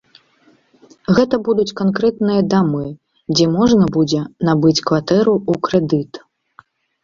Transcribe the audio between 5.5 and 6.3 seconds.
ў крэдыт.